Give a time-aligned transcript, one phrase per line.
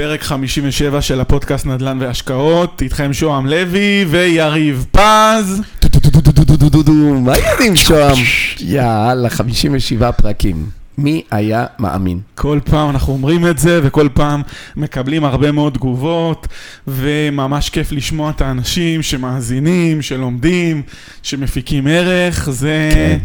[0.00, 5.62] פרק 57 של הפודקאסט נדל"ן והשקעות, איתכם שוהם לוי ויריב פז.
[7.24, 8.16] מה העניינים שוהם?
[8.60, 10.66] יאללה, 57 פרקים.
[10.98, 12.20] מי היה מאמין?
[12.34, 14.42] כל פעם אנחנו אומרים את זה, וכל פעם
[14.76, 16.48] מקבלים הרבה מאוד תגובות,
[16.88, 20.82] וממש כיף לשמוע את האנשים שמאזינים, שלומדים,
[21.22, 22.90] שמפיקים ערך, זה...
[22.94, 23.18] כן.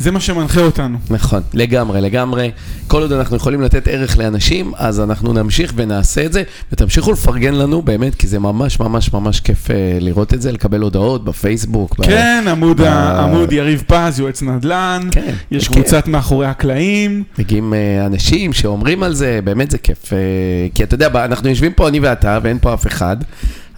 [0.00, 0.98] זה מה שמנחה אותנו.
[1.10, 2.50] נכון, לגמרי, לגמרי.
[2.86, 6.42] כל עוד אנחנו יכולים לתת ערך לאנשים, אז אנחנו נמשיך ונעשה את זה,
[6.72, 10.80] ותמשיכו לפרגן לנו, באמת, כי זה ממש ממש ממש כיף אה, לראות את זה, לקבל
[10.80, 11.98] הודעות בפייסבוק.
[11.98, 12.84] ב- כן, עמוד, ב-
[13.18, 15.74] עמוד יריב פז, יועץ נדל"ן, כן, יש כן.
[15.74, 17.22] קבוצת מאחורי הקלעים.
[17.38, 20.12] מגיעים אה, אנשים שאומרים על זה, באמת זה כיף.
[20.12, 20.18] אה,
[20.74, 23.16] כי אתה יודע, ב- אנחנו יושבים פה אני ואתה, ואין פה אף אחד,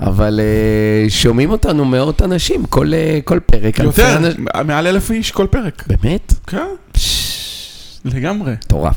[0.07, 3.81] אבל אה, שומעים אותנו מאות אנשים, כל, אה, כל פרק.
[3.81, 5.85] אלפי יותר, אנש- מעל אלף איש כל פרק.
[5.87, 6.33] באמת?
[6.47, 6.59] כן,
[8.05, 8.53] לגמרי.
[8.53, 8.95] מטורף.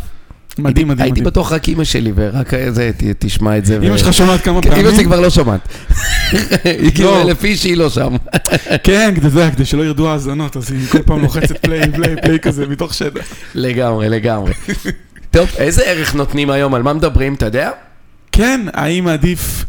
[0.58, 1.26] מדהים, הייתי- מדהים, הייתי מדהים.
[1.26, 3.78] בטוח רק אימא שלי, ורק זה, תשמע את זה.
[3.84, 4.86] אמא ו- שלך שומעת כמה כן, פעמים?
[4.86, 5.60] אמא שלי כבר לא שומעת.
[6.64, 7.22] היא כאילו לא.
[7.22, 8.16] אלף איש, היא לא שם.
[8.84, 12.40] כן, כדי זה, כדי שלא ירדו האזנות, אז היא כל פעם לוחצת פליי, פליי, פליי
[12.40, 13.26] כזה מתוך שטח.
[13.56, 14.54] לגמרי, לגמרי.
[15.32, 16.74] טוב, איזה ערך נותנים היום?
[16.74, 17.70] על מה מדברים, אתה יודע?
[18.32, 19.66] כן, האם עדיף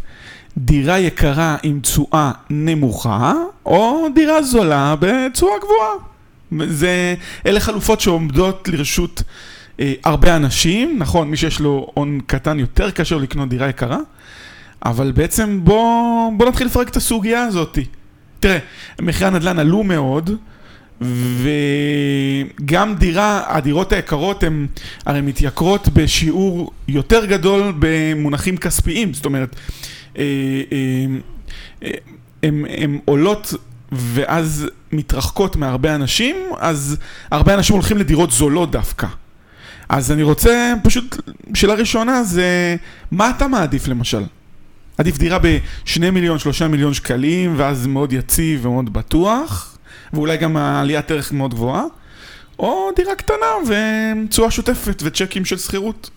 [0.59, 3.35] דירה יקרה עם תשואה נמוכה,
[3.67, 6.69] או דירה זולה בתשואה גבוהה?
[6.69, 7.15] זה,
[7.47, 9.23] אלה חלופות שעומדות לרשות
[9.81, 13.99] אה, הרבה אנשים, נכון, מי שיש לו הון קטן יותר קשה לקנות דירה יקרה,
[14.85, 17.79] אבל בעצם בוא, בוא נתחיל לפרק את הסוגיה הזאת.
[18.41, 18.59] תראה,
[19.01, 20.31] מחירי הנדל"ן עלו מאוד,
[22.61, 24.67] וגם דירה, הדירות היקרות הן
[25.07, 29.57] הרי מתייקרות בשיעור יותר גדול במונחים כספיים, זאת אומרת,
[32.43, 33.55] הן עולות
[33.93, 36.97] ואז מתרחקות מהרבה אנשים, אז
[37.31, 39.07] הרבה אנשים הולכים לדירות זולות דווקא.
[39.89, 41.17] אז אני רוצה פשוט,
[41.55, 42.77] שאלה ראשונה זה,
[43.11, 44.23] מה אתה מעדיף למשל?
[44.99, 49.79] עדיף דירה ב-2 מיליון, 3 מיליון שקלים, ואז מאוד יציב ומאוד בטוח,
[50.13, 51.85] ואולי גם העליית ערך מאוד גבוהה,
[52.59, 56.11] או דירה קטנה ותשואה שוטפת וצ'קים של שכירות.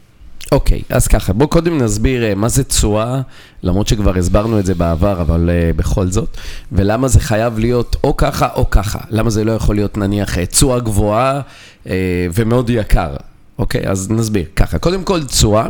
[0.51, 3.21] אוקיי, אז ככה, בואו קודם נסביר אה, מה זה תשואה,
[3.63, 6.37] למרות שכבר הסברנו את זה בעבר, אבל uh, בכל זאת,
[6.71, 8.99] ולמה זה חייב להיות או ככה או ככה.
[9.09, 11.41] למה זה לא יכול להיות נניח אה, תשואה גבוהה
[11.83, 11.89] uh,
[12.33, 13.15] ומאוד יקר.
[13.59, 14.45] אוקיי, אז נסביר.
[14.55, 15.67] ככה, קודם כל תשואה,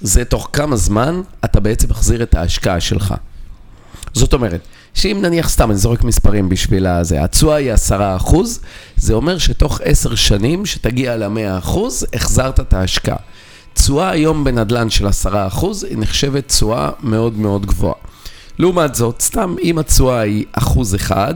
[0.00, 3.14] זה תוך כמה זמן אתה בעצם מחזיר את ההשקעה שלך.
[4.12, 4.60] זאת אומרת,
[4.94, 8.60] שאם נניח סתם, אני זורק מספרים בשביל הזה, התשואה היא 10 אחוז,
[8.96, 13.16] זה אומר שתוך 10 שנים, שתגיע ל-100 אחוז, החזרת את ההשקעה.
[13.84, 17.94] תשואה היום בנדל"ן של 10 אחוז, היא נחשבת תשואה מאוד מאוד גבוהה.
[18.58, 21.34] לעומת זאת, סתם אם התשואה היא אחוז אחד,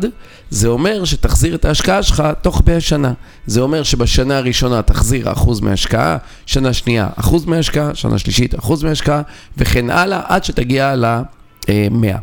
[0.51, 3.13] זה אומר שתחזיר את ההשקעה שלך תוך 100 שנה.
[3.47, 6.17] זה אומר שבשנה הראשונה תחזיר אחוז מההשקעה,
[6.47, 9.23] שנה שנייה אחוז מההשקעה, שנה שלישית אחוז מההשקעה,
[9.57, 12.19] וכן הלאה, עד שתגיע ל-100.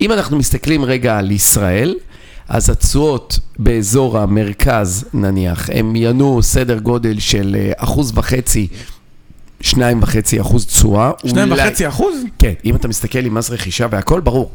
[0.00, 1.94] אם אנחנו מסתכלים רגע על ישראל,
[2.48, 8.68] אז התשואות באזור המרכז נניח, הם ינועו סדר גודל של אה, אחוז וחצי,
[9.60, 11.10] שניים וחצי אחוז תשואה.
[11.26, 12.14] שניים אולי- וחצי אחוז?
[12.38, 14.50] כן, אם אתה מסתכל עם מס רכישה והכל, ברור.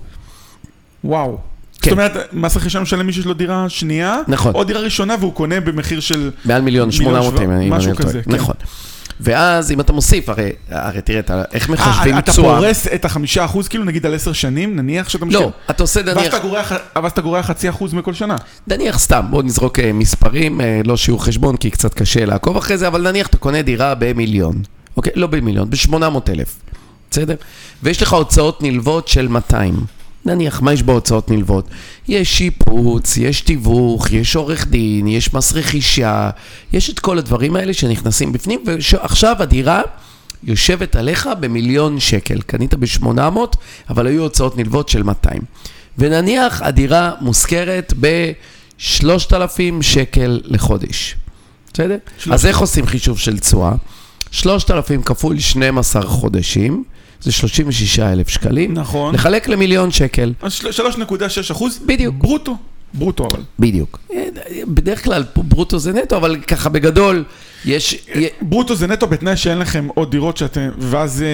[1.04, 1.38] וואו.
[1.82, 1.90] כן.
[1.90, 4.56] זאת אומרת, מס רכישה משלם מי שיש לו דירה שנייה, נכון.
[4.56, 6.32] או דירה ראשונה והוא קונה במחיר של...
[6.46, 7.96] מעל מיליון שמונה מאות, אם אני משהו לא.
[7.96, 8.32] כזה, כן.
[8.32, 8.56] נכון.
[9.20, 12.60] ואז אם אתה מוסיף, הרי, הרי תראה, אתה, איך מחשבים אה, אתה תשואה?
[12.60, 15.40] פורס את החמישה אחוז, כאילו נגיד על עשר שנים, נניח שאתה משקיע.
[15.46, 18.36] לא, אתה עושה ואז נניח, אתה גורע ח- ואז אתה גורע חצי אחוז מכל שנה.
[18.68, 22.78] נניח סתם, בוא נזרוק אה, מספרים, אה, לא שיעור חשבון, כי קצת קשה לעקוב אחרי
[22.78, 24.62] זה, אבל נניח אתה קונה דירה במיליון,
[24.98, 25.14] אוקיי?
[25.16, 26.56] לא במיליון, ב-800 אלף,
[27.12, 27.36] בסדר?
[27.84, 29.86] ויש לך הוצאות נלוות של 200.
[30.26, 31.68] נניח, מה יש בהוצאות נלוות?
[32.08, 36.30] יש שיפוץ, יש תיווך, יש עורך דין, יש מס רכישה,
[36.74, 39.82] יש את כל הדברים האלה שנכנסים בפנים, ועכשיו הדירה
[40.44, 42.42] יושבת עליך במיליון שקל.
[42.42, 43.38] קנית ב-800,
[43.90, 45.42] אבל היו הוצאות נלוות של 200.
[45.98, 51.16] ונניח הדירה מושכרת ב-3,000 שקל לחודש.
[51.74, 51.98] בסדר?
[52.32, 53.72] אז איך עושים חישוב של תשואה?
[54.35, 56.84] 3,000 כפול 12 חודשים,
[57.22, 58.73] זה 36,000 שקלים.
[58.73, 59.16] נכון.
[59.16, 60.34] לחלק למיליון שקל.
[60.41, 61.11] אז של- 3.6
[61.52, 61.79] אחוז.
[61.85, 62.16] בדיוק.
[62.17, 62.58] ברוטו.
[62.93, 63.40] ברוטו אבל.
[63.59, 63.99] בדיוק.
[64.67, 67.23] בדרך כלל ברוטו זה נטו, אבל ככה בגדול,
[67.66, 68.06] יש...
[68.41, 71.28] ברוטו זה נטו בתנאי שאין לכם עוד דירות שאתם, ואז אה,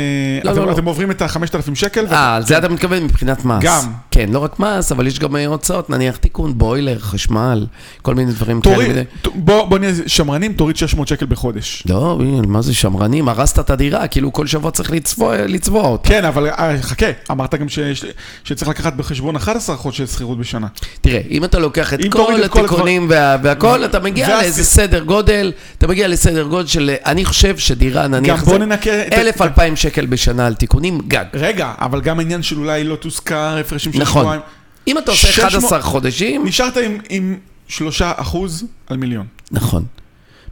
[0.43, 0.71] לא, אתם, לא, לא.
[0.71, 1.39] אתם עוברים את ה-5,000
[1.75, 2.05] שקל.
[2.11, 3.57] אה, על זה אתה מתכוון מבחינת מס.
[3.63, 3.91] גם.
[4.11, 7.65] כן, לא רק מס, אבל יש גם אה, הוצאות, נניח תיקון בוילר, חשמל,
[8.01, 8.75] כל מיני דברים כאלה.
[8.75, 8.91] תוריד,
[9.21, 11.83] ת- בוא, בוא נהיה שמרנים, תוריד 600 שקל בחודש.
[11.89, 13.29] לא, מה זה שמרנים?
[13.29, 16.09] הרסת את הדירה, כאילו כל שבוע צריך לצבוע, לצבוע אותה.
[16.09, 18.05] כן, אבל אה, חכה, אמרת גם שיש-
[18.43, 20.67] שצריך לקחת בחשבון 11 חודשי שכירות בשנה.
[21.01, 25.87] תראה, אם אתה לוקח את כל התיקונים וה- והכל, אתה מגיע לאיזה סדר גודל, אתה
[25.87, 30.05] מגיע סדר גודל של, אני חושב שדירה, נניח, גם בוא ננקה את- אלף, אלפיים שקל
[30.05, 31.25] בשנה על תיקונים, גג.
[31.33, 34.21] רגע, אבל גם העניין של אולי לא תוזכר הפרשים של נכון.
[34.21, 34.41] שבועיים.
[34.87, 37.37] אם אתה עושה 600 11 חודשים, נשארת עם, עם
[37.67, 39.25] 3 אחוז על מיליון.
[39.51, 39.85] נכון.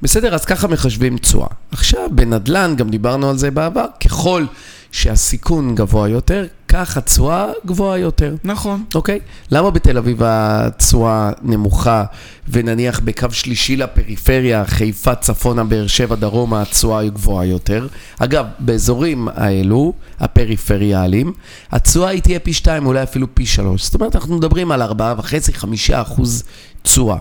[0.01, 1.47] בסדר, אז ככה מחשבים תשואה.
[1.71, 4.45] עכשיו, בנדל"ן, גם דיברנו על זה בעבר, ככל
[4.91, 8.35] שהסיכון גבוה יותר, כך התשואה גבוהה יותר.
[8.43, 8.83] נכון.
[8.95, 9.19] אוקיי?
[9.51, 12.03] למה בתל אביב התשואה נמוכה,
[12.49, 17.87] ונניח בקו שלישי לפריפריה, חיפה, צפונה, באר שבע, דרומה, התשואה היא גבוהה יותר?
[18.19, 21.33] אגב, באזורים האלו, הפריפריאליים,
[21.71, 23.83] התשואה היא תהיה פי שתיים, אולי אפילו פי שלוש.
[23.83, 26.43] זאת אומרת, אנחנו מדברים על ארבעה וחצי, חמישה אחוז
[26.81, 27.17] תשואה.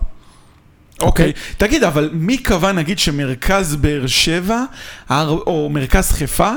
[1.00, 1.32] אוקיי.
[1.58, 4.64] תגיד, אבל מי קבע נגיד שמרכז באר שבע,
[5.10, 6.52] או מרכז חיפה,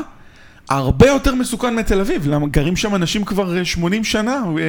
[0.78, 2.28] הרבה יותר מסוכן מתל אביב?
[2.28, 4.62] למה גרים שם אנשים כבר אה, 80 שנה, אה,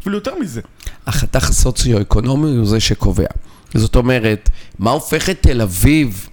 [0.00, 0.60] אפילו יותר מזה.
[1.06, 3.26] החתך הסוציו-אקונומי הוא זה שקובע.
[3.74, 6.28] זאת אומרת, מה הופך את תל אביב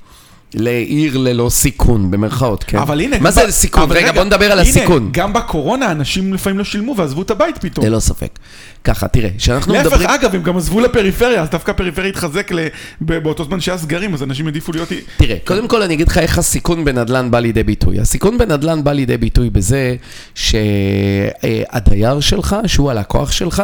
[0.54, 2.78] לעיר ללא סיכון, במרכאות, כן?
[2.78, 3.20] אבל הנה...
[3.20, 3.84] מה ב- זה סיכון?
[3.84, 5.10] אבל רגע, בוא נדבר על הנה, הסיכון.
[5.12, 7.86] גם בקורונה אנשים לפעמים לא שילמו ועזבו את הבית פתאום.
[7.86, 8.40] ללא ספק.
[8.84, 10.10] ככה, תראה, כשאנחנו להפך, מדברים...
[10.10, 12.68] אגב, הם גם עזבו לפריפריה, אז דווקא הפריפריה התחזק ל-
[13.02, 14.90] באותו זמן שהיה סגרים, אז אנשים העדיפו להיות...
[15.18, 18.00] תראה, קודם כל אני אגיד לך איך הסיכון בנדל"ן בא לידי ביטוי.
[18.00, 19.96] הסיכון בנדל"ן בא לידי ביטוי בזה
[20.36, 23.64] שהדייר שלך, שהוא הלקוח שלך,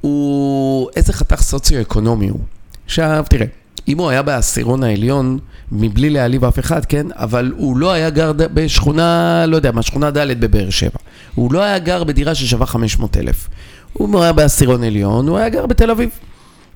[0.00, 2.40] הוא איזה חתך סוציו-אקונומי הוא.
[2.86, 3.46] עכשיו, תראה,
[3.88, 5.38] אם הוא היה בעשירון העליון,
[5.72, 7.06] מבלי להעליב אף אחד, כן?
[7.14, 10.98] אבל הוא לא היה גר בשכונה, לא יודע מה, שכונה ד' בבאר שבע.
[11.34, 13.48] הוא לא היה גר בדירה ששווה 500 אלף.
[13.92, 16.10] הוא היה בעשירון עליון, הוא היה גר בתל אביב.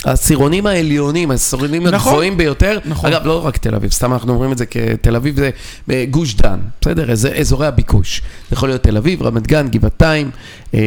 [0.05, 2.09] העשירונים העליונים, העשירונים נכון.
[2.13, 3.13] הגבוהים ביותר, נכון.
[3.13, 5.51] אגב, לא רק תל אביב, סתם אנחנו אומרים את זה כתל אביב זה
[5.91, 7.11] אה, גוש דן, בסדר?
[7.11, 8.23] איזה- אזורי הביקוש.
[8.51, 10.31] זה יכול להיות תל אביב, רמת גן, גבעתיים,
[10.75, 10.79] אה,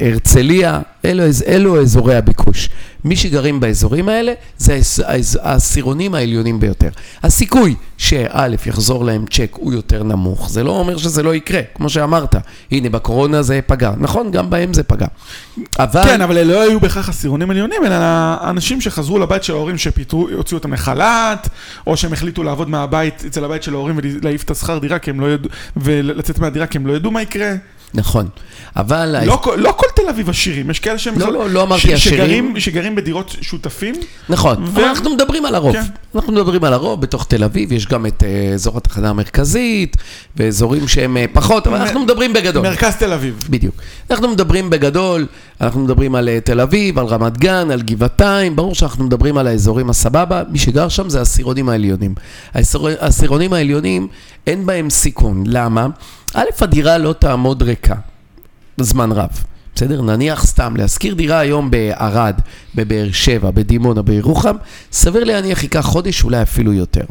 [0.00, 2.68] אה, הרצליה, אלו, אלו, אזורי הביקוש.
[3.04, 4.80] מי שגרים באזורים האלה, זה
[5.42, 6.88] העשירונים העליונים ביותר.
[7.22, 11.88] הסיכוי שא' יחזור להם צ'ק הוא יותר נמוך, זה לא אומר שזה לא יקרה, כמו
[11.88, 12.34] שאמרת.
[12.70, 13.92] הנה, בקורונה זה פגע.
[13.98, 15.06] נכון, גם בהם זה פגע.
[15.78, 16.04] אבל...
[16.04, 20.58] כן, אבל לא היו בהכרח עשירונים עליונים, אלא האנשים שחזרו לבית של ההורים שפיטרו, הוציאו
[20.58, 21.48] אותם לחל"ת,
[21.86, 25.20] או שהם החליטו לעבוד מהבית, אצל הבית של ההורים ולהעיף את השכר דירה, כי הם
[25.20, 27.52] לא ידעו, ולצאת מהדירה כי הם לא ידעו מה יקרה.
[27.94, 28.28] נכון.
[28.76, 29.16] אבל...
[29.26, 31.18] לא, לא כל תל אביב עשירים, יש כאלה שהם...
[31.18, 32.54] לא, לא, לא אמרתי עשירים.
[32.60, 33.94] שגרים, בדירות שותפים.
[34.28, 35.72] נכון, אבל אנחנו מדברים על הרוב.
[35.72, 35.82] כן.
[36.14, 39.96] אנחנו מדברים על הרוב, בתוך תל אביב יש גם את אה, אזור התחנה המרכזית,
[40.36, 42.62] ואזורים שהם אה, פחות, אבל אנחנו מדברים בגדול.
[42.62, 43.44] מרכז תל אביב.
[43.50, 43.74] בדיוק.
[44.10, 45.26] אנחנו מדברים בגדול,
[45.60, 49.46] אנחנו מדברים על אה, תל אביב, על רמת גן, על גבעתיים, ברור שאנחנו מדברים על
[49.46, 52.14] האזורים הסבבה, מי שגר שם זה העשירונים העליונים.
[52.54, 54.08] העשיר- העשירונים העליונים,
[54.46, 55.44] אין בהם סיכון.
[55.46, 55.86] למה?
[56.34, 57.94] א', הדירה לא תעמוד ריקה
[58.80, 59.30] זמן רב.
[59.76, 60.02] בסדר?
[60.02, 62.40] נניח סתם, להשכיר דירה היום בערד,
[62.74, 64.56] בבאר שבע, בדימונה, בירוחם,
[64.92, 67.04] סביר להניח ייקח חודש, אולי אפילו יותר.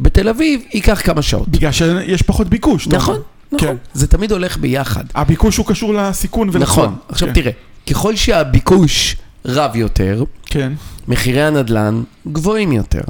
[0.00, 1.48] בתל אביב ייקח כמה שעות.
[1.48, 2.88] בגלל שיש פחות ביקוש.
[2.88, 3.24] נכון, אומר.
[3.52, 3.68] נכון.
[3.68, 3.76] כן.
[3.94, 5.04] זה תמיד הולך ביחד.
[5.14, 6.86] הביקוש הוא קשור לסיכון ולתשואה.
[6.86, 6.96] נכון.
[7.08, 7.34] עכשיו כן.
[7.34, 7.52] תראה,
[7.90, 10.72] ככל שהביקוש רב יותר, כן.
[11.08, 12.02] מחירי הנדל"ן
[12.32, 13.02] גבוהים יותר.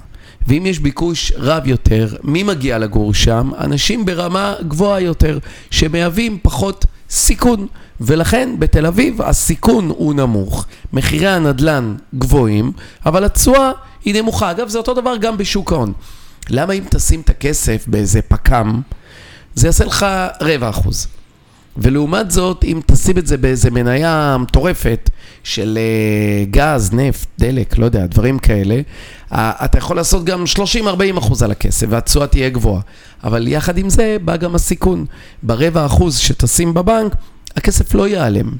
[0.47, 3.51] ואם יש ביקוש רב יותר, מי מגיע לגור שם?
[3.59, 5.39] אנשים ברמה גבוהה יותר,
[5.71, 7.67] שמהווים פחות סיכון.
[8.01, 12.73] ולכן בתל אביב הסיכון הוא נמוך, מחירי הנדל"ן גבוהים,
[13.07, 13.71] אבל התשואה
[14.05, 14.51] היא נמוכה.
[14.51, 15.93] אגב, זה אותו דבר גם בשוק ההון.
[16.51, 18.81] למה אם תשים את הכסף באיזה פק"ם,
[19.55, 20.07] זה יעשה לך
[20.41, 21.07] רבע אחוז.
[21.79, 25.11] ולעומת זאת, אם תשים את זה באיזה מניה מטורפת
[25.45, 28.81] של אה, גז, נפט, דלק, לא יודע, דברים כאלה,
[29.33, 30.45] אתה יכול לעשות גם
[31.15, 32.81] 30-40 אחוז על הכסף, והתשואה תהיה גבוהה.
[33.25, 35.07] אבל יחד עם זה בא גם הסיכון.
[35.43, 37.15] ברבע אחוז שתשים בבנק,
[37.57, 38.53] הכסף לא ייעלם.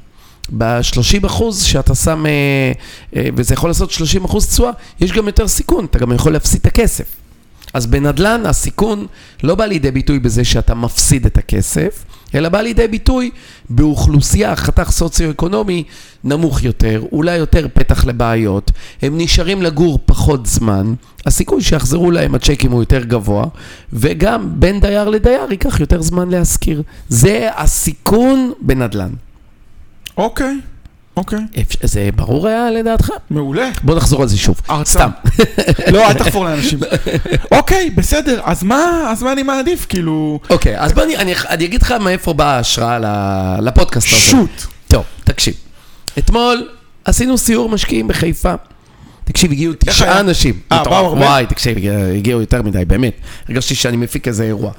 [0.57, 2.31] ב-30 אחוז שאתה שם, אה,
[3.15, 6.59] אה, וזה יכול לעשות 30 אחוז תשואה, יש גם יותר סיכון, אתה גם יכול להפסיד
[6.61, 7.05] את הכסף.
[7.73, 9.07] אז בנדל"ן הסיכון
[9.43, 12.05] לא בא לידי ביטוי בזה שאתה מפסיד את הכסף,
[12.35, 13.31] אלא בא לידי ביטוי
[13.69, 15.83] באוכלוסייה, חתך סוציו-אקונומי
[16.23, 20.93] נמוך יותר, אולי יותר פתח לבעיות, הם נשארים לגור פחות זמן,
[21.25, 23.45] הסיכוי שיחזרו להם הצ'קים הוא יותר גבוה,
[23.93, 26.81] וגם בין דייר לדייר ייקח יותר זמן להשכיר.
[27.09, 29.11] זה הסיכון בנדל"ן.
[30.17, 30.59] אוקיי.
[31.17, 31.39] אוקיי.
[31.83, 33.09] זה ברור היה לדעתך?
[33.29, 33.69] מעולה.
[33.83, 34.61] בוא נחזור על זה שוב.
[34.83, 35.09] סתם.
[35.93, 36.79] לא, אל תחפור לאנשים.
[37.51, 39.85] אוקיי, בסדר, אז מה, אז מה אני מעדיף?
[39.89, 40.39] כאילו...
[40.49, 42.99] אוקיי, אז בוא אני, אגיד לך מאיפה באה ההשראה
[43.61, 44.17] לפודקאסט הזה.
[44.17, 44.63] שוט.
[44.87, 45.53] טוב, תקשיב.
[46.17, 46.69] אתמול
[47.05, 48.53] עשינו סיור משקיעים בחיפה.
[49.27, 50.19] תקשיב, הגיעו תשעה?
[50.19, 50.53] אנשים.
[50.71, 50.83] אה.
[50.83, 51.25] באו הרבה?
[51.25, 53.13] וואי, תקשיב, הגיע- הגיעו יותר מדי, באמת.
[53.49, 54.71] הרגשתי שאני מפיק איזה אירוע.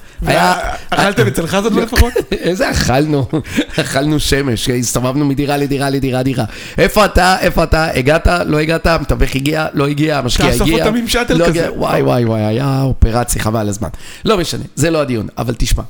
[0.90, 2.12] אכלתם אצל חזן לפחות?
[2.33, 3.26] איזה אכלנו?
[3.81, 6.45] אכלנו שמש, הסתובבנו מדירה לדירה לדירה דירה.
[6.78, 7.37] איפה אתה?
[7.40, 7.90] איפה אתה?
[7.95, 8.26] הגעת?
[8.47, 8.87] לא הגעת?
[8.87, 9.67] המתווך הגיע?
[9.75, 10.19] לא הגיע?
[10.19, 10.85] המשקיע תאסוף הגיע?
[10.87, 11.69] אותם עם שאטל לא כזה.
[11.73, 13.88] וואי וואי וואי, היה אופרציה חבל הזמן.
[14.25, 15.83] לא משנה, זה לא הדיון, אבל תשמע.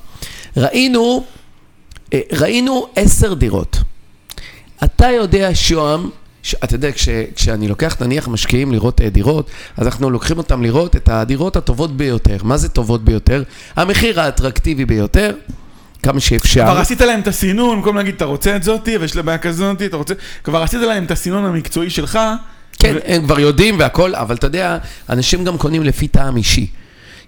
[0.57, 1.25] ראינו,
[2.15, 3.79] אה, ראינו עשר דירות.
[4.85, 6.11] אתה יודע, שוהם,
[6.55, 10.97] אתה יודע, כש, כשאני לוקח נניח משקיעים לראות אה, דירות, אז אנחנו לוקחים אותם לראות
[10.97, 12.37] את הדירות הטובות ביותר.
[12.43, 13.43] מה זה טובות ביותר?
[13.77, 15.35] המחיר האטרקטיבי ביותר,
[16.03, 16.65] כמה שאפשר.
[16.65, 19.87] כבר עשית להם את הסינון, במקום להגיד, אתה רוצה את זאתי, ויש לה בעיה כזאתי,
[19.87, 20.15] אתה רוצה...
[20.45, 22.19] כבר עשית להם את הסינון המקצועי שלך.
[22.79, 24.79] כן, ו- הם כבר יודעים והכל, אבל אתה יודע,
[25.11, 26.67] אנשים גם קונים לפי טעם אישי.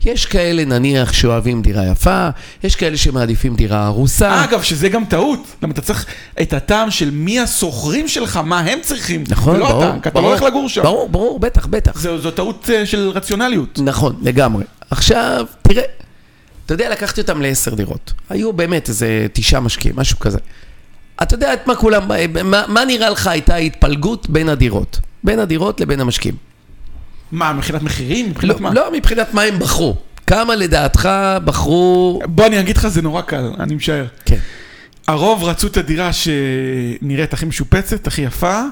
[0.05, 2.29] יש כאלה נניח שאוהבים דירה יפה,
[2.65, 4.45] יש כאלה שמעדיפים דירה הרוסה.
[4.45, 5.41] אגב, שזה גם טעות.
[5.63, 6.07] למה אתה צריך
[6.43, 9.25] את הטעם של מי השוכרים שלך, מה הם צריכים.
[9.29, 9.85] נכון, ולא ברור.
[9.85, 10.83] אתה, כי אתה לא הולך לגור שם.
[10.83, 12.01] ברור, ברור, בטח, בטח.
[12.01, 13.79] זו זו טעות אה, של רציונליות.
[13.85, 14.65] נכון, לגמרי.
[14.91, 15.83] עכשיו, תראה,
[16.67, 18.13] אתה יודע, לקחתי אותם לעשר דירות.
[18.31, 20.39] היו באמת איזה תשעה משקיעים, משהו כזה.
[21.23, 22.09] אתה יודע את מה כולם,
[22.45, 25.01] מה, מה נראה לך הייתה ההתפלגות בין הדירות?
[25.25, 26.50] בין הדירות לבין המשקיעים.
[27.33, 28.27] מה, מבחינת מחירים?
[28.27, 28.75] לא, מבחינת מה?
[28.75, 29.97] לא מבחינת מה הם בחרו.
[30.27, 31.09] כמה לדעתך
[31.45, 32.21] בחרו...
[32.27, 34.07] בוא אני אגיד לך, זה נורא קל, אני משער.
[34.25, 34.39] כן.
[35.07, 38.63] הרוב רצו את הדירה שנראית הכי משופצת, הכי יפה,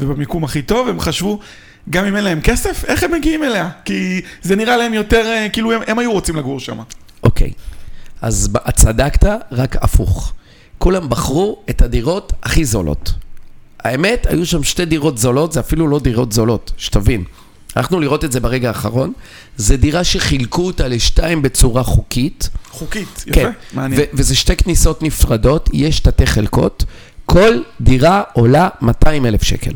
[0.00, 1.38] ובמיקום הכי טוב, הם חשבו,
[1.90, 3.70] גם אם אין להם כסף, איך הם מגיעים אליה?
[3.84, 6.78] כי זה נראה להם יותר, אה, כאילו הם, הם היו רוצים לגור שם.
[7.22, 7.50] אוקיי,
[8.22, 10.32] אז צדקת, רק הפוך.
[10.78, 13.12] כולם בחרו את הדירות הכי זולות.
[13.80, 17.24] האמת, היו שם שתי דירות זולות, זה אפילו לא דירות זולות, שתבין.
[17.76, 19.12] הלכנו לראות את זה ברגע האחרון,
[19.56, 22.48] זה דירה שחילקו אותה לשתיים בצורה חוקית.
[22.70, 24.00] חוקית, יפה, כן, מעניין.
[24.00, 26.84] ו- וזה שתי כניסות נפרדות, יש תתי חלקות,
[27.26, 29.70] כל דירה עולה 200 אלף שקל.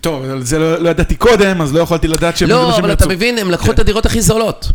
[0.00, 3.08] טוב, על זה לא, לא ידעתי קודם, אז לא יכולתי לדעת שהם לא, אבל אתה.
[3.08, 3.72] מבין, הם לקחו כן.
[3.72, 4.72] את הדירות הכי זולות.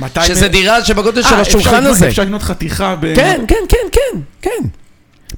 [0.00, 2.08] 200 שזה דירה שבגודל של אה, השולחן הזה.
[2.08, 3.14] אפשר לקנות חתיכה ב...
[3.16, 4.68] כן, כן, כן, כן, כן.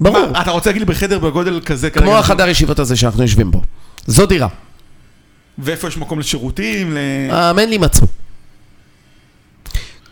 [0.01, 0.31] ברור.
[0.33, 2.19] מה, אתה רוצה להגיד לי בחדר בגודל כזה כמו?
[2.19, 3.63] החדר ישיבות הזה שאנחנו יושבים בו.
[4.07, 4.49] זו דירה.
[5.63, 6.93] ואיפה יש מקום לשירותים?
[6.93, 6.99] ל...
[7.31, 8.07] האמן לי מצאו.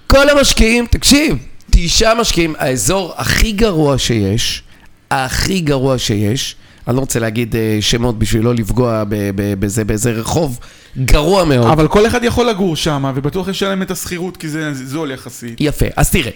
[0.06, 1.36] כל המשקיעים, תקשיב,
[1.70, 4.62] תשעה משקיעים, האזור הכי גרוע שיש,
[5.10, 6.56] הכי גרוע שיש,
[6.88, 9.04] אני לא רוצה להגיד אה, שמות בשביל לא לפגוע
[9.34, 10.58] בזה, באיזה רחוב
[10.98, 11.70] גרוע מאוד.
[11.70, 15.56] אבל כל אחד יכול לגור שם, ובטוח ישלם את השכירות, כי זה זול יחסית.
[15.60, 16.30] יפה, אז תראה,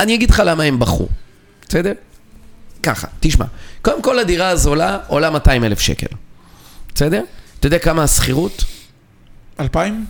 [0.00, 1.08] אני אגיד לך למה הם בחרו,
[1.68, 1.92] בסדר?
[2.82, 3.44] ככה, תשמע,
[3.82, 6.06] קודם כל הדירה הזולה עולה 200 אלף שקל,
[6.94, 7.22] בסדר?
[7.60, 8.64] אתה יודע כמה השכירות?
[9.60, 10.04] 2,000?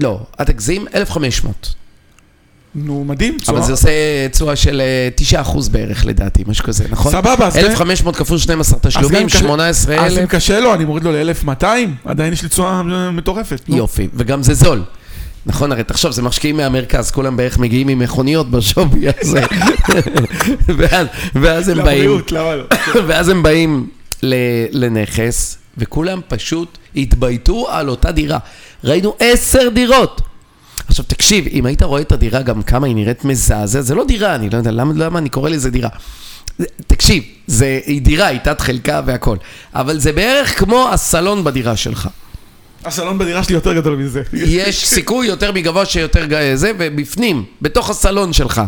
[0.00, 1.74] לא, אל תגזים, 1,500.
[2.74, 3.32] נו, מדהים.
[3.34, 3.90] אבל צורה- זה עושה
[4.32, 5.08] תשואה של אה,
[5.42, 7.12] 9% בערך לדעתי, משהו כזה, נכון?
[7.12, 10.26] סבבה, אז תן- 1,500 כפול 12 אז גם תשלומים, קשה- אז אם 18,000.
[10.26, 11.64] קשה לו, אני מוריד לו ל-1,200,
[12.04, 13.60] עדיין יש לי תשואה אה, מטורפת.
[13.68, 14.82] יופי, וגם זה זול.
[15.46, 19.40] נכון, הרי תחשוב, זה משקיעים מהמרכז, כולם בערך מגיעים עם מכוניות בשווי הזה.
[20.78, 22.64] ואז, ואז הם באים, לבריאות, למה לא?
[23.08, 23.86] ואז הם באים
[24.72, 28.38] לנכס, וכולם פשוט התבייתו על אותה דירה.
[28.84, 30.20] ראינו עשר דירות.
[30.88, 34.34] עכשיו תקשיב, אם היית רואה את הדירה גם כמה היא נראית מזעזע, זה לא דירה,
[34.34, 35.88] אני לא יודע למה, למה אני קורא לזה דירה.
[36.86, 39.36] תקשיב, זה, היא דירה, היא תת חלקה והכל,
[39.74, 42.08] אבל זה בערך כמו הסלון בדירה שלך.
[42.84, 44.22] הסלון בדירה שלי יותר גדול מזה.
[44.32, 48.62] יש סיכוי יותר מגבוה שיותר זה, ובפנים, בתוך הסלון שלך,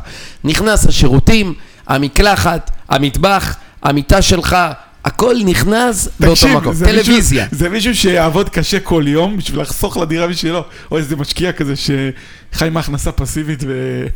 [0.44, 1.54] נכנס השירותים,
[1.86, 4.56] המקלחת, המטבח, המיטה שלך,
[5.04, 6.72] הכל נכנס באותו תקשיב, מקום.
[6.74, 7.46] זה מישהו- טלוויזיה.
[7.50, 12.68] זה מישהו שיעבוד קשה כל יום בשביל לחסוך לדירה בשבילו, או איזה משקיע כזה שחי
[12.70, 14.06] מהכנסה פסיבית ו-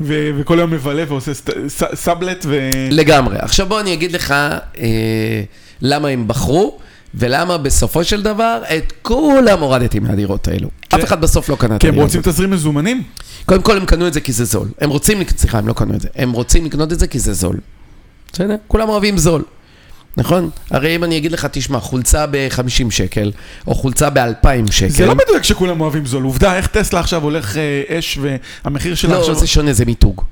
[0.00, 2.70] ו- וכל יום מבלה ועושה סט- ס- סאבלט ו...
[2.90, 3.36] לגמרי.
[3.38, 5.42] עכשיו בוא אני אגיד לך אה,
[5.82, 6.78] למה הם בחרו,
[7.14, 10.68] ולמה בסופו של דבר את כולם הורדתי מהדירות האלו.
[10.90, 10.98] כן.
[10.98, 12.20] אף אחד בסוף לא קנה את כי הם רוצים.
[12.22, 13.02] תזרים מזומנים?
[13.46, 14.68] קודם כל הם קנו את זה כי זה זול.
[14.80, 16.08] הם רוצים, לק- סליחה, הם לא קנו את זה.
[16.16, 17.56] הם רוצים לקנות את זה כי זה זול.
[18.32, 18.56] בסדר?
[18.68, 19.42] כולם אוהבים זול.
[20.16, 20.50] נכון?
[20.70, 23.32] הרי אם אני אגיד לך, תשמע, חולצה ב-50 שקל,
[23.66, 24.88] או חולצה ב-2,000 שקל.
[24.88, 26.22] זה לא מדויק שכולם אוהבים זול.
[26.22, 28.18] עובדה, איך טסלה עכשיו הולך אה, אש
[28.64, 29.34] והמחיר שלה לא, עכשיו...
[29.34, 30.22] זה שונה, זה מיתוג.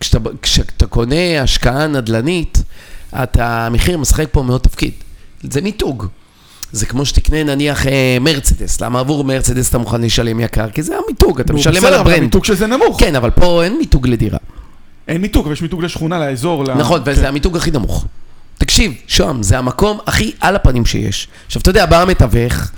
[0.00, 2.62] כשאתה, כשאתה קונה השקעה נדל"נית,
[3.22, 4.92] אתה, המחיר משחק פה מאוד תפקיד.
[5.42, 6.06] זה מיתוג.
[6.72, 10.70] זה כמו שתקנה נניח אה, מרצדס, למה עבור מרצדס אתה מוכן לשלם יקר?
[10.70, 12.18] כי זה המיתוג, אתה משלם בסדר, על אבל ה brand.
[12.18, 13.00] המיתוג של זה נמוך.
[13.00, 14.38] כן, אבל פה אין מיתוג לדירה.
[15.08, 16.64] אין מיתוג, אבל יש מיתוג לשכונה, לאזור.
[16.64, 17.10] ל- נכון, כן.
[17.10, 18.06] וזה המיתוג הכי נמוך.
[18.58, 21.28] תקשיב, שוהם, זה המקום הכי על הפנים שיש.
[21.46, 22.70] עכשיו, אתה יודע, בא המתווך,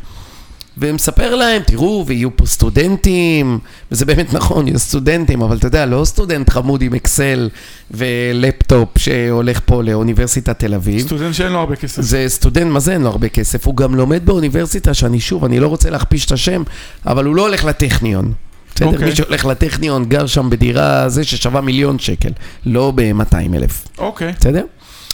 [0.79, 3.59] ומספר להם, תראו, ויהיו פה סטודנטים,
[3.93, 7.49] וזה באמת נכון, יהיו סטודנטים, אבל אתה יודע, לא סטודנט חמוד עם אקסל
[7.91, 11.07] ולפטופ שהולך פה לאוניברסיטת תל אביב.
[11.07, 12.03] סטודנט שאין לו הרבה כסף.
[12.03, 13.67] זה סטודנט, מה זה אין לו הרבה כסף?
[13.67, 16.63] הוא גם לומד באוניברסיטה, שאני שוב, אני לא רוצה להכפיש את השם,
[17.07, 18.33] אבל הוא לא הולך לטכניון.
[18.75, 18.89] בסדר?
[18.89, 19.09] אוקיי.
[19.09, 22.31] מי שהולך לטכניון גר שם בדירה זה ששווה מיליון שקל,
[22.67, 23.89] לא ב-200 אלף.
[23.99, 24.33] אוקיי.
[24.41, 24.65] בסדר?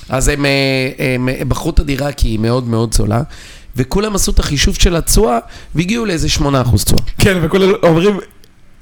[0.09, 3.23] אז הם, אה, הם, הם בחרו את הדירה כי היא מאוד מאוד זולה,
[3.77, 5.39] וכולם עשו את החישוב של התשואה
[5.75, 6.41] והגיעו לאיזה 8%
[6.85, 7.01] תשואה.
[7.19, 8.19] כן, וכולם אומרים,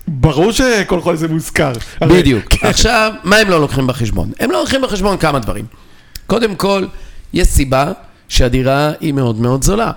[0.08, 1.72] ברור שכל חודש זה מוזכר.
[2.02, 2.44] בדיוק.
[2.50, 2.66] כן.
[2.68, 4.30] עכשיו, מה הם לא לוקחים בחשבון?
[4.40, 5.64] הם לא לוקחים בחשבון כמה דברים.
[6.26, 6.86] קודם כל,
[7.32, 7.92] יש סיבה
[8.28, 9.90] שהדירה היא מאוד מאוד זולה.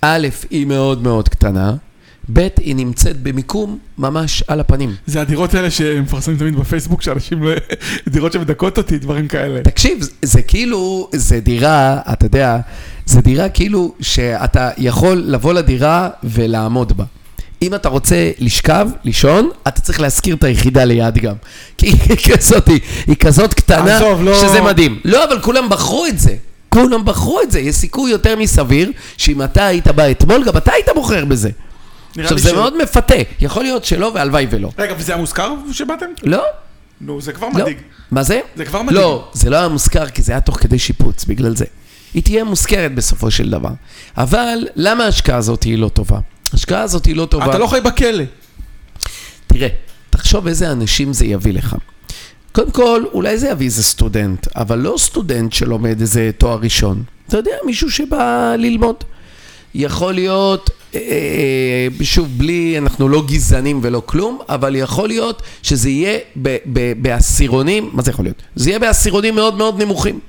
[0.00, 1.72] א', היא מאוד מאוד קטנה,
[2.32, 4.94] ב', היא נמצאת במיקום ממש על הפנים.
[5.06, 7.50] זה הדירות האלה שמפרסמים תמיד בפייסבוק, שאנשים לא...
[8.08, 9.60] דירות שמדכאות אותי, דברים כאלה.
[9.62, 12.58] תקשיב, זה- כאילו, זה דירה, אתה יודע,
[13.06, 17.04] זה דירה כאילו שאתה יכול לבוא לדירה ולעמוד בה.
[17.62, 21.34] אם אתה רוצה לשכב, לישון, אתה צריך להשכיר את היחידה ליד גם.
[21.78, 22.68] כי היא כזאת,
[23.06, 24.98] היא כזאת קטנה, עזוב, לא- שזה מדהים.
[25.04, 26.34] לא, אבל כולם בחרו את זה.
[26.68, 27.60] כולם בחרו את זה.
[27.60, 31.50] יש סיכוי יותר מסביר, שאם אתה היית בא אתמול, גם אתה היית בוחר בזה.
[32.18, 33.14] עכשיו, זה ש- מאוד מפתה.
[33.40, 34.70] יכול להיות שלא, והלוואי ולא.
[34.78, 36.06] רגע, וזה היה מוזכר שבאתם?
[36.22, 36.42] לא?
[37.00, 37.54] נו, זה כבר לא.
[37.54, 37.76] מדאיג.
[38.10, 38.40] מה זה?
[38.56, 39.00] זה כבר מדהים.
[39.00, 41.64] לא, זה לא היה מוזכר כי זה היה תוך כדי שיפוץ, בגלל זה.
[42.14, 43.70] היא תהיה מוזכרת בסופו של דבר.
[44.16, 46.18] אבל למה ההשקעה הזאת היא לא טובה?
[46.52, 47.44] ההשקעה הזאת היא לא טובה.
[47.46, 48.24] אתה לא חי בכלא.
[49.46, 49.68] תראה,
[50.10, 51.76] תחשוב איזה אנשים זה יביא לך.
[52.52, 57.02] קודם כל, אולי זה יביא איזה סטודנט, אבל לא סטודנט שלומד איזה תואר ראשון.
[57.28, 58.96] אתה יודע, מישהו שבא ללמוד.
[59.74, 65.90] יכול להיות, אה, אה, שוב, בלי, אנחנו לא גזענים ולא כלום, אבל יכול להיות שזה
[65.90, 66.18] יהיה
[66.96, 68.42] בעשירונים, מה זה יכול להיות?
[68.54, 70.20] זה יהיה בעשירונים מאוד מאוד נמוכים.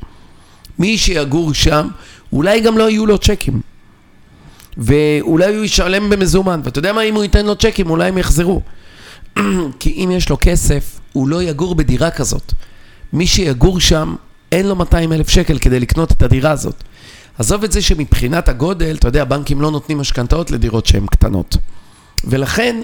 [0.79, 1.87] מי שיגור שם,
[2.33, 3.61] אולי גם לא יהיו לו צ'קים.
[4.77, 8.61] ואולי הוא ישלם במזומן, ואתה יודע מה, אם הוא ייתן לו צ'קים, אולי הם יחזרו.
[9.79, 12.53] כי אם יש לו כסף, הוא לא יגור בדירה כזאת.
[13.13, 14.15] מי שיגור שם,
[14.51, 16.83] אין לו 200 אלף שקל כדי לקנות את הדירה הזאת.
[17.39, 21.57] עזוב את זה שמבחינת הגודל, אתה יודע, בנקים לא נותנים משכנתאות לדירות שהן קטנות.
[22.23, 22.81] ולכן,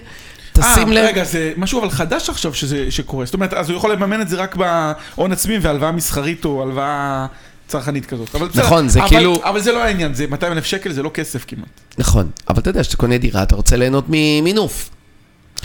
[0.53, 1.05] תשים אה, לב...
[1.05, 3.25] רגע, זה משהו אבל חדש עכשיו שזה, שקורה.
[3.25, 7.25] זאת אומרת, אז הוא יכול לממן את זה רק בהון עצמי והלוואה מסחרית או הלוואה
[7.67, 8.35] צרכנית כזאת.
[8.35, 8.47] אבל.
[8.55, 11.45] נכון, זה אבל, כאילו- אבל זה לא העניין, זה 200 אלף שקל, זה לא כסף
[11.47, 11.67] כמעט.
[11.97, 14.89] נכון, אבל אתה יודע, כשאתה קונה דירה, אתה רוצה ליהנות ממינוף.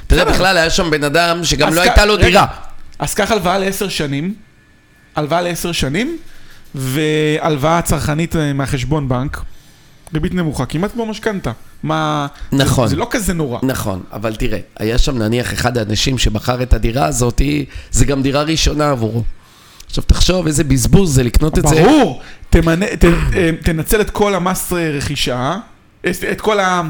[0.06, 0.32] אתה יודע.
[0.32, 2.46] בכלל היה שם בן אדם שגם לא כ- הייתה לו רגע, דירה.
[2.98, 4.34] אז קח הלוואה לעשר שנים,
[5.16, 6.18] הלוואה לעשר שנים,
[6.74, 9.42] והלוואה צרכנית אה, מהחשבון בנק,
[10.14, 11.52] ריבית נמוכה, כמעט כמו משכנתה.
[11.82, 12.26] מה...
[12.52, 12.88] נכון.
[12.88, 13.58] זה, זה לא כזה נורא.
[13.62, 17.42] נכון, אבל תראה, היה שם נניח אחד האנשים שבחר את הדירה הזאת,
[17.90, 19.22] זה גם דירה ראשונה עבורו.
[19.86, 21.74] עכשיו תחשוב איזה בזבוז זה לקנות את זה.
[21.74, 25.56] ברור, תמנה, ת, אה, תנצל את כל המס אה, רכישה,
[26.32, 26.82] את כל ה...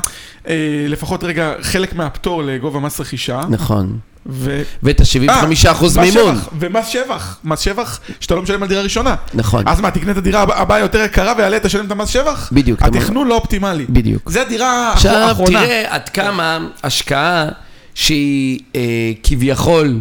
[0.88, 3.40] לפחות רגע, חלק מהפטור לגובה מס רכישה.
[3.48, 3.98] נכון.
[4.28, 4.62] ו...
[4.82, 6.38] ואת ה-75% אה, מימון.
[6.58, 9.14] ומס שבח, מס שבח שאתה לא משלם על דירה ראשונה.
[9.34, 9.64] נכון.
[9.68, 12.48] אז מה, תקנה את הדירה הבא- הבאה יותר יקרה ויעלה, תשלם את המס שבח?
[12.52, 13.86] בדיוק, התכנון לא אופטימלי.
[13.88, 14.30] בדיוק.
[14.30, 15.60] זה הדירה עכשיו האחרונה.
[15.60, 17.48] תראה עד כמה השקעה
[17.94, 18.80] שהיא אה,
[19.22, 19.98] כביכול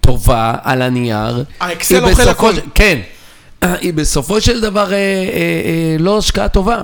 [0.00, 1.44] טובה על הנייר.
[1.60, 2.52] האקסל אוכל הכל.
[2.74, 2.98] כן.
[3.62, 6.80] היא בסופו של דבר אה, אה, אה, לא השקעה טובה.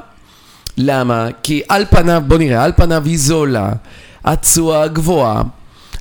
[0.77, 1.27] למה?
[1.43, 3.71] כי על פניו, בוא נראה, על פניו היא זולה,
[4.25, 5.43] התשואה גבוהה,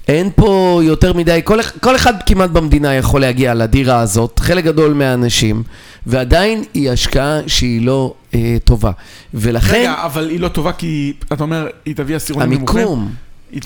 [0.09, 4.93] אין פה יותר מדי, כל, כל אחד כמעט במדינה יכול להגיע לדירה הזאת, חלק גדול
[4.93, 5.63] מהאנשים,
[6.05, 8.91] ועדיין היא השקעה שהיא לא אה, טובה.
[9.33, 12.77] ולכן, רגע, אבל היא לא טובה כי, אתה אומר, היא תביא עשירונים נמוכים?
[12.77, 13.13] המיקום,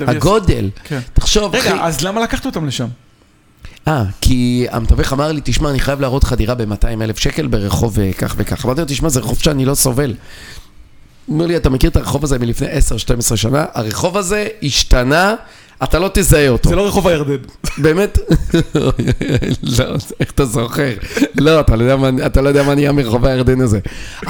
[0.07, 0.99] הגודל, כן.
[1.13, 2.87] תחשוב, אחי, רגע, אז למה לקחת אותם לשם?
[3.87, 7.99] אה, כי המתווך אמר לי, תשמע, אני חייב להראות לך דירה ב-200 אלף שקל ברחוב
[7.99, 8.65] אה, כך וכך.
[8.65, 10.13] אמרתי לו, תשמע, זה רחוב שאני לא סובל.
[11.25, 12.67] הוא אומר לי, אתה מכיר את הרחוב הזה מלפני
[13.31, 13.65] 10-12 שנה?
[13.73, 15.35] הרחוב הזה השתנה,
[15.83, 16.69] אתה לא תזהה אותו.
[16.69, 17.35] זה לא רחוב הירדן.
[17.77, 18.17] באמת?
[19.79, 20.89] לא, איך אתה זוכר?
[21.35, 23.79] לא, אתה לא יודע מה- אתה לא יודע מה נהיה מרחוב הירדן הזה.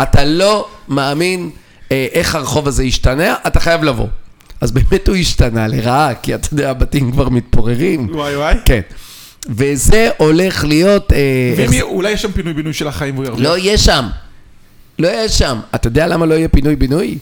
[0.01, 1.49] אתה לא מאמין
[1.91, 4.07] אה, איך הרחוב הזה השתנה, אתה חייב לבוא.
[4.61, 8.07] אז באמת הוא השתנה לרעה, כי אתה יודע, הבתים כבר מתפוררים.
[8.13, 8.55] וואי וואי.
[8.65, 8.81] כן.
[9.49, 11.13] וזה הולך להיות...
[11.13, 13.43] אה, ואם אולי יש שם פינוי-בינוי של החיים והוא ירוויח.
[13.49, 14.05] לא יהיה שם.
[14.99, 15.59] לא יהיה שם.
[15.75, 17.17] אתה יודע למה לא יהיה פינוי-בינוי?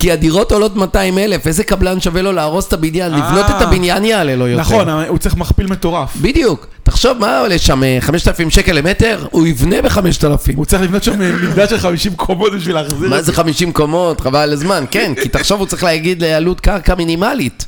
[0.00, 3.12] כי הדירות עולות 200 אלף, איזה קבלן שווה לו להרוס את הבניין?
[3.12, 3.56] לבנות אה.
[3.56, 4.60] את הבניין יעלה לו יותר.
[4.60, 6.16] נכון, הוא צריך מכפיל מטורף.
[6.20, 6.66] בדיוק.
[6.82, 7.84] תחשוב, מה עולה שם?
[7.84, 9.26] אה, 5,000 שקל למטר?
[9.30, 10.56] הוא יבנה ב-5,000.
[10.56, 11.12] הוא צריך לבנות שם
[11.50, 14.20] מקדש של 50 קומות בשביל להחזיר מה את זה 50 קומות?
[14.20, 14.84] חבל על הזמן.
[14.90, 17.66] כן, כי תחשוב, הוא צריך להגיד לעלות קרקע מינימלית.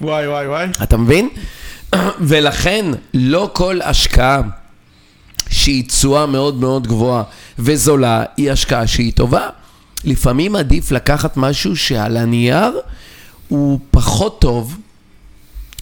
[0.00, 0.66] וואי וואי וואי.
[0.82, 1.28] אתה מבין?
[2.20, 4.40] ולכן, לא כל השקעה
[5.50, 7.22] שהיא תשואה מאוד מאוד גבוהה
[7.58, 9.48] וזולה, היא השקעה שהיא טובה.
[10.04, 12.72] לפעמים עדיף לקחת משהו שעל הנייר
[13.48, 14.76] הוא פחות טוב.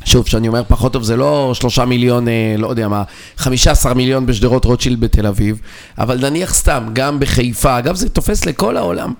[0.04, 3.02] שוב, כשאני אומר פחות טוב, זה לא שלושה מיליון, אה, לא יודע מה,
[3.36, 5.60] חמישה עשר מיליון בשדרות רוטשילד בתל אביב,
[5.98, 9.12] אבל נניח סתם, גם בחיפה, אגב זה תופס לכל העולם.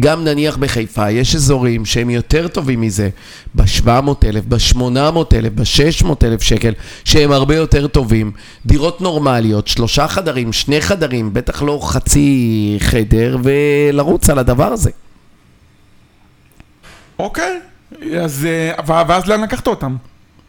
[0.00, 3.08] גם נניח בחיפה, יש אזורים שהם יותר טובים מזה,
[3.54, 3.88] ב-700
[4.24, 6.72] אלף, ב-800 אלף, ב-600 אלף שקל,
[7.04, 8.32] שהם הרבה יותר טובים.
[8.66, 14.90] דירות נורמליות, שלושה חדרים, שני חדרים, בטח לא חצי חדר, ולרוץ על הדבר הזה.
[17.18, 17.60] אוקיי,
[18.20, 18.46] אז...
[18.50, 19.96] אה, ואז לאן לקחת אותם?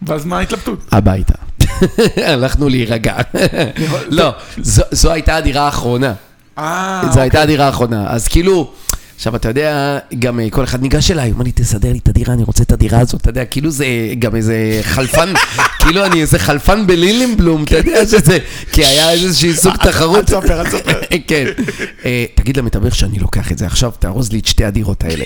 [0.02, 0.80] ואז מה ההתלבטות?
[0.92, 1.34] הביתה.
[2.34, 3.16] הלכנו להירגע.
[4.10, 6.14] לא, זו, זו הייתה הדירה האחרונה.
[6.58, 8.06] אה, זו הייתה הדירה האחרונה.
[8.08, 8.72] אז כאילו,
[9.16, 12.34] עכשיו אתה יודע, גם אה, כל אחד ניגש אליי, אומר לי, תסדר לי את הדירה,
[12.34, 13.22] אני רוצה את הדירה הזאת.
[13.22, 13.86] אתה יודע, כאילו זה
[14.20, 15.34] גם איזה חלפן,
[15.82, 18.38] כאילו אני איזה חלפן בלילנבלום, אתה יודע שזה,
[18.72, 20.18] כי היה איזשהי סוג תחרות.
[20.18, 21.00] אל תספר, אל תספר.
[21.28, 21.46] כן.
[22.06, 25.26] אה, תגיד למתווך שאני לוקח את זה עכשיו, תארוז לי את שתי הדירות האלה.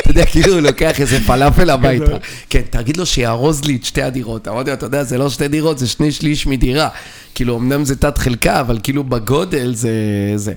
[0.00, 2.16] אתה יודע, כאילו הוא לוקח איזה פלאפל הביתה.
[2.50, 4.48] כן, תגיד לו שיארוז לי את שתי הדירות.
[4.48, 6.88] אמרתי לו, אתה יודע, זה לא שתי דירות, זה שני שליש מדירה.
[7.34, 10.52] כאילו, אמנם זה תת חלקה, אבל כאילו בגודל זה...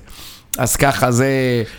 [0.58, 1.28] אז ככה, זה...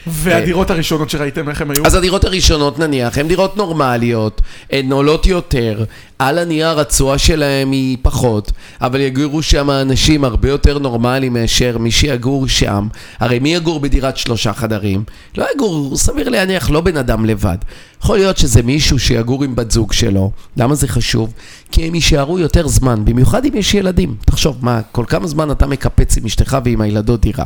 [0.08, 1.86] והדירות הראשונות שראיתם, איך הם היו?
[1.86, 5.84] אז הדירות הראשונות נניח, הן דירות נורמליות, הן עולות יותר,
[6.20, 11.92] על הנייר התשואה שלהם היא פחות, אבל יגורו שם אנשים הרבה יותר נורמליים מאשר מי
[11.92, 12.88] שיגור שם.
[13.20, 15.04] הרי מי יגור בדירת שלושה חדרים?
[15.38, 17.58] לא יגור, סביר להניח, לא בן אדם לבד.
[18.04, 20.32] יכול להיות שזה מישהו שיגור עם בת זוג שלו.
[20.58, 21.34] למה זה חשוב?
[21.72, 24.16] כי הם יישארו יותר זמן, במיוחד אם יש ילדים.
[24.26, 27.46] תחשוב, מה, כל כמה זמן אתה מקפץ עם אשתך ועם הילדות דירה?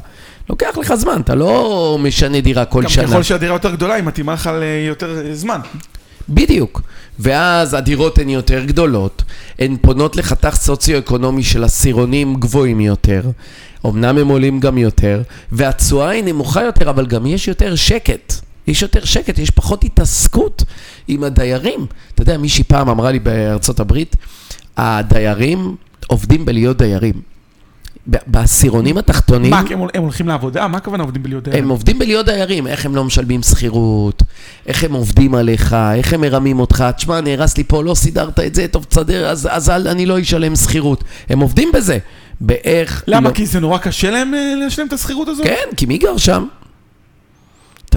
[0.50, 3.08] לוקח לך זמן, אתה לא משנה דירה כל גם שנה.
[3.08, 5.60] ככל שהדירה יותר גדולה, היא מתאימה לך ליותר זמן.
[6.30, 6.82] בדיוק.
[7.20, 9.24] ואז הדירות הן יותר גדולות,
[9.60, 13.22] הן פונות לחתך סוציו-אקונומי של עשירונים גבוהים יותר,
[13.86, 18.34] אמנם הם עולים גם יותר, והתשואה היא נמוכה יותר, אבל גם יש יותר שקט.
[18.68, 20.64] יש יותר שקט, יש פחות התעסקות
[21.08, 21.86] עם הדיירים.
[22.14, 24.16] אתה יודע, מישהי פעם אמרה לי בארצות הברית,
[24.78, 25.76] הדיירים
[26.08, 27.37] עובדים בלהיות דיירים.
[28.28, 29.52] בעשירונים התחתונים...
[29.52, 30.68] מה, הם הם הולכים לעבודה?
[30.68, 31.64] מה הכוונה עובדים בלהיות דיירים?
[31.64, 34.24] הם עובדים בלהיות דיירים, איך הם לא משלמים שכירות,
[34.68, 38.56] איך הם עובדים עליך, איך הם מרמים אותך, תשמע, נהרס לי פה, לא סידרת את
[38.56, 41.04] זה, טוב, תסדר, אז, אז אל, אני לא אשלם שכירות.
[41.30, 41.98] הם עובדים בזה.
[42.42, 43.04] באיך...
[43.08, 43.30] למה?
[43.30, 43.34] לא...
[43.34, 45.46] כי זה נורא קשה להם אה, לשלם את השכירות הזאת?
[45.46, 46.46] כן, כי מי גר שם?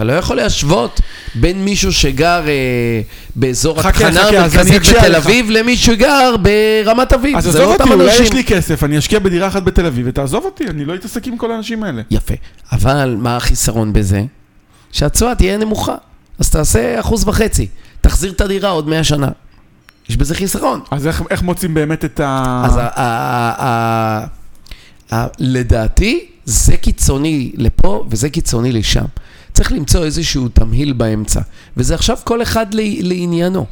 [0.00, 1.00] אתה לא יכול להשוות
[1.34, 3.00] בין מישהו שגר אה,
[3.36, 5.14] באזור התחנה המרכזית בתל.
[5.16, 7.36] אביב למישהו שגר ברמת אביב.
[7.36, 8.22] אז עזוב לא אותי, אולי אנשים.
[8.24, 11.36] יש לי כסף, אני אשקיע בדירה אחת בתל אביב, ותעזוב אותי, אני לא אתעסק עם
[11.36, 12.02] כל האנשים האלה.
[12.10, 12.34] יפה.
[12.72, 14.22] אבל מה החיסרון בזה?
[14.92, 15.94] שהתשואה תהיה נמוכה.
[16.38, 17.66] אז תעשה אחוז וחצי.
[18.00, 19.28] תחזיר את הדירה עוד 100 שנה.
[20.08, 20.80] יש בזה חיסרון.
[20.90, 22.62] אז איך- איך מוצאים באמת את ה...
[22.66, 24.26] אז ה- ה- ה-
[25.14, 29.04] ה- לדעתי, זה קיצוני לפה וזה קיצוני לשם.
[29.61, 31.40] צריך למצוא איזשהו תמהיל באמצע.
[31.77, 33.66] וזה עכשיו כל אחד ל- לעניינו.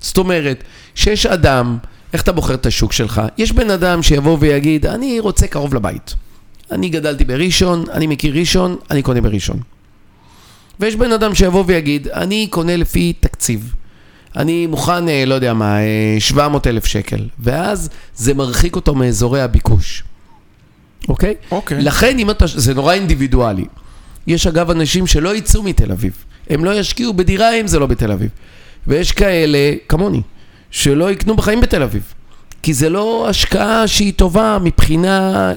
[0.00, 1.78] זאת אומרת, שיש אדם,
[2.12, 3.22] איך אתה בוחר את השוק שלך?
[3.38, 6.14] יש בן אדם שיבוא ויגיד, אני רוצה קרוב לבית.
[6.70, 9.60] אני גדלתי בראשון, אני מכיר ראשון, אני קונה בראשון.
[10.80, 13.74] ויש בן אדם שיבוא ויגיד, אני קונה לפי תקציב.
[14.36, 17.28] אני מוכן, אה, לא יודע מה, אה, 700 אלף שקל.
[17.38, 20.02] ואז זה מרחיק אותו מאזורי הביקוש.
[21.08, 21.34] אוקיי?
[21.50, 21.82] אוקיי.
[21.82, 23.64] לכן, אם אתה, זה נורא אינדיבידואלי.
[24.30, 26.24] יש אגב אנשים שלא יצאו מתל אביב.
[26.50, 28.30] הם לא ישקיעו בדירה אם זה לא בתל אביב.
[28.86, 30.22] ויש כאלה, כמוני,
[30.70, 32.14] שלא יקנו בחיים בתל אביב.
[32.62, 35.52] כי זה לא השקעה שהיא טובה מבחינה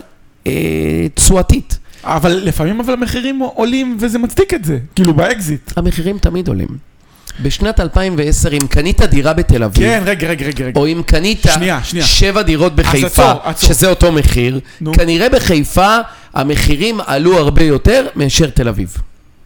[0.48, 1.78] אה, תשואתית.
[2.04, 5.72] אבל לפעמים אבל המחירים עולים וזה מצדיק את זה, כאילו באקזיט.
[5.76, 6.93] המחירים תמיד עולים.
[7.42, 10.80] בשנת 2010, אם קנית דירה בתל אביב, כן, רגע, רגע, רגע, רגע.
[10.80, 12.06] או אם קנית שנייה, שנייה.
[12.06, 13.70] שבע דירות בחיפה, עצור, עצור.
[13.70, 14.94] שזה אותו מחיר, נו.
[14.94, 15.98] כנראה בחיפה
[16.34, 18.98] המחירים עלו הרבה יותר מאשר תל אביב.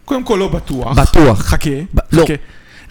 [0.06, 1.00] קודם כל לא בטוח.
[1.00, 1.40] בטוח.
[1.42, 2.24] חכה, ב- לא.
[2.24, 2.34] חכה.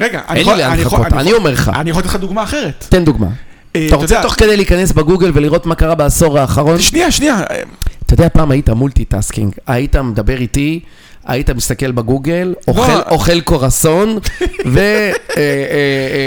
[0.01, 1.71] רגע, אני אין לי לאן אני יכול- לחכות, אני יכול- אומר לך.
[1.75, 2.85] אני יכול לתת לך דוגמה אחרת.
[2.89, 3.27] תן דוגמה.
[3.77, 6.81] אה, אתה רוצה תוך כדי להיכנס בגוגל ולראות מה קרה בעשור האחרון?
[6.81, 7.41] שנייה, שנייה.
[7.51, 7.63] אה,
[8.07, 10.81] אתה יודע, פעם היית multitasking, היית מדבר איתי,
[11.27, 14.19] היית מסתכל בגוגל, אוכל- אוכל קורסון,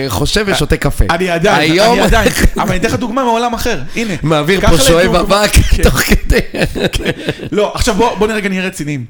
[0.07, 1.05] וחושב ושותה קפה.
[1.09, 2.31] אני עדיין, היום אני עדיין.
[2.57, 3.79] אבל אני אתן לך דוגמה מעולם אחר.
[3.95, 4.13] הנה.
[4.23, 5.83] מעביר פה שואב אבק כן.
[5.83, 6.39] תוך כדי.
[7.51, 9.05] לא, עכשיו בוא, נרגע נהיה רציניים.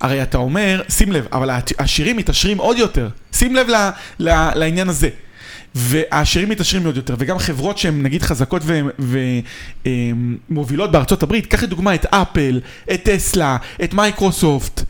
[0.00, 3.08] הרי אתה אומר, שים לב, אבל השירים מתעשרים עוד יותר.
[3.32, 3.74] שים לב ל,
[4.18, 5.08] ל, לעניין הזה.
[5.74, 8.62] והעשירים מתעשרים עוד יותר, וגם חברות שהן נגיד חזקות
[10.50, 12.60] ומובילות בארצות הברית, קח לדוגמה את אפל,
[12.92, 14.82] את טסלה, את מייקרוסופט,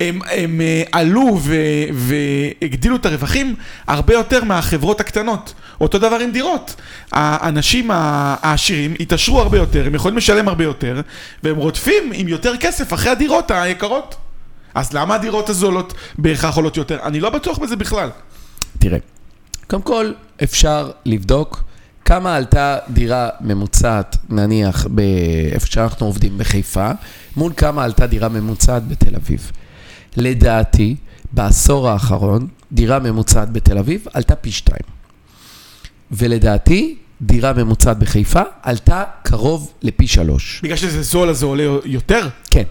[0.00, 1.56] הם, הם אה, עלו ו,
[1.92, 3.54] והגדילו את הרווחים
[3.86, 5.54] הרבה יותר מהחברות הקטנות.
[5.80, 6.74] אותו דבר עם דירות.
[7.12, 11.00] האנשים העשירים התעשרו הרבה יותר, הם יכולים לשלם הרבה יותר,
[11.42, 14.14] והם רודפים עם יותר כסף אחרי הדירות היקרות.
[14.74, 16.98] אז למה הדירות הזולות בהכרח עולות יותר?
[17.02, 18.08] אני לא בטוח בזה בכלל.
[18.78, 18.98] תראה,
[19.66, 20.12] קודם כל
[20.42, 21.62] אפשר לבדוק
[22.04, 26.90] כמה עלתה דירה ממוצעת, נניח, באיפה שאנחנו עובדים בחיפה,
[27.36, 29.52] מול כמה עלתה דירה ממוצעת בתל אביב.
[30.16, 30.96] לדעתי,
[31.32, 34.96] בעשור האחרון, דירה ממוצעת בתל אביב עלתה פי שתיים.
[36.10, 40.60] ולדעתי, דירה ממוצעת בחיפה עלתה קרוב לפי שלוש.
[40.62, 42.28] בגלל שזה זול אז זה עולה יותר?
[42.50, 42.62] כן.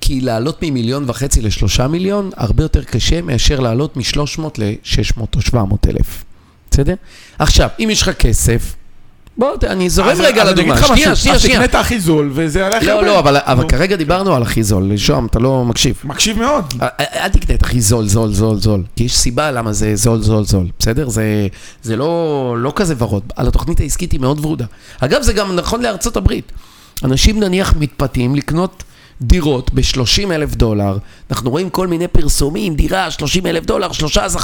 [0.00, 5.86] כי לעלות ממיליון וחצי לשלושה מיליון, הרבה יותר קשה מאשר לעלות מ-300 ל-600 או 700
[5.86, 6.24] אלף.
[6.70, 6.94] בסדר?
[7.38, 8.74] עכשיו, אם יש לך כסף,
[9.38, 10.74] בוא, אני זורם רגע לדוגמה.
[10.74, 11.56] לך שנייה, משהו, שנייה, אז שנייה.
[11.60, 13.04] תקנה את הכי זול וזה הכי לא.
[13.04, 16.00] לא, אבל, כרגע דיברנו על הכי זול, שוהם, אתה לא מקשיב.
[16.04, 16.64] מקשיב מאוד.
[16.82, 18.82] אל- אל אל תקנה את הכי זול, זול, זול, זול.
[18.96, 20.66] כי יש סיבה למה זה זול, זול, זול.
[20.78, 21.08] בסדר?
[21.08, 21.46] זה,
[21.82, 23.22] זה לא, לא כזה ורוד.
[23.36, 24.64] על התוכנית העסקית היא מאוד ורודה.
[25.00, 26.52] אגב, זה גם נכון לארצות הברית.
[27.04, 28.82] אנשים נניח מתפתים לקנות
[29.22, 30.98] דירות ב-30 אלף דולר.
[31.30, 34.38] אנחנו רואים כל מיני פרסומים, דירה, 30 אלף דולר, 13-15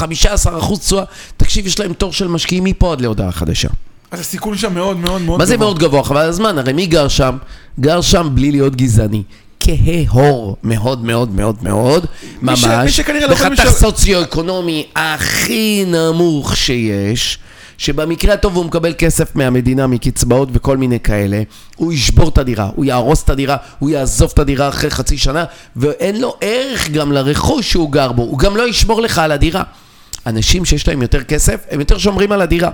[0.59, 1.04] אחוז תשואה.
[1.37, 3.68] תקשיב, יש להם תור של משקיעים מפה עד להודעה חדשה.
[4.14, 5.66] אז הסיכון שם מאוד מאוד מאוד מה זה גבוה.
[5.66, 6.05] מאוד גבוה?
[6.05, 7.37] חבל הזמן, הרי מי גר שם?
[7.81, 9.22] גר שם בלי להיות גזעני.
[9.61, 12.07] כהה הור מאוד מאוד מאוד מאוד,
[12.42, 17.38] ממש, לא בחתך סוציו-אקונומי הכי נמוך שיש,
[17.79, 21.42] שבמקרה הטוב הוא מקבל כסף מהמדינה, מקצבאות וכל מיני כאלה,
[21.77, 25.44] הוא ישבור את הדירה, הוא יהרוס את הדירה, הוא יעזוב את הדירה אחרי חצי שנה,
[25.77, 29.62] ואין לו ערך גם לרכוש שהוא גר בו, הוא גם לא ישמור לך על הדירה.
[30.27, 32.70] אנשים שיש להם יותר כסף, הם יותר שומרים על הדירה.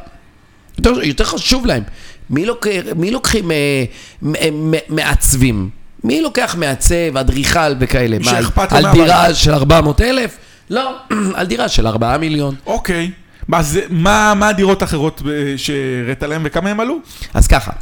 [0.79, 1.83] יותר, יותר חשוב להם.
[2.31, 3.85] מי, לוק, מי לוקחים אה,
[4.23, 5.71] מ- מ- מעצבים?
[6.05, 8.17] מי לוקח מעצב, אדריכל וכאלה?
[8.19, 8.31] מה,
[8.71, 9.03] על- מהבית.
[9.03, 10.37] דירה של 400 אלף?
[10.71, 10.97] לא,
[11.35, 12.55] על דירה של 4 מיליון.
[12.67, 13.11] אוקיי.
[13.49, 16.99] מה זה- מה מה הדירות האחרות אה, שהראית להם וכמה הם עלו?
[17.35, 17.73] אז ככה,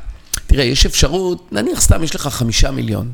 [0.47, 3.13] תראה, יש אפשרות, נניח סתם יש לך חמישה מיליון.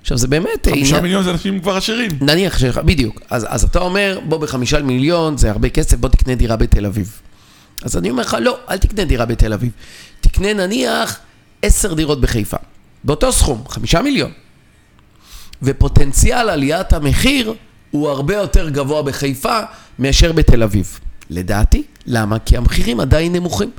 [0.00, 0.66] עכשיו זה באמת...
[0.70, 2.10] חמישה עניין- מיליון זה אנשים כבר עשירים.
[2.20, 3.20] נניח שלך, בדיוק.
[3.30, 7.20] אז, אז אתה אומר, בוא בחמישה מיליון, זה הרבה כסף, בוא תקנה דירה בתל אביב.
[7.82, 9.72] אז אני אומר לך, לא, אל תקנה דירה בתל אביב.
[10.20, 11.18] תקנה נניח
[11.62, 12.56] עשר דירות בחיפה.
[13.04, 14.30] באותו סכום, חמישה מיליון.
[15.62, 17.54] ופוטנציאל עליית המחיר
[17.90, 19.60] הוא הרבה יותר גבוה בחיפה
[19.98, 21.00] מאשר בתל אביב.
[21.30, 22.38] לדעתי, למה?
[22.38, 23.70] כי המחירים עדיין נמוכים.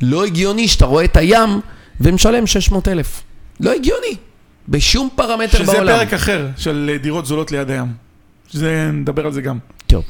[0.00, 1.60] לא הגיוני שאתה רואה את הים
[2.00, 3.22] ומשלם 600 אלף.
[3.60, 4.16] לא הגיוני.
[4.68, 5.98] בשום פרמטר שזה בעולם.
[5.98, 7.92] פרק אחר של דירות זולות ליד הים.
[8.48, 9.58] שזה, נדבר על זה גם.
[9.86, 10.04] טוב.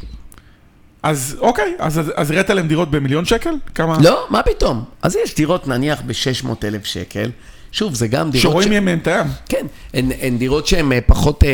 [1.05, 3.51] אז אוקיי, אז אז- הראית להם דירות במיליון שקל?
[3.75, 3.99] כמה?
[4.03, 4.85] לא, מה פתאום?
[5.03, 7.31] אז יש דירות נניח ב-600 אלף שקל.
[7.73, 8.43] שוב, זה גם דירות...
[8.53, 9.27] שרואים ש- מהם את הים.
[9.49, 11.49] כן, הן, הן דירות שהן אה, פחות אה,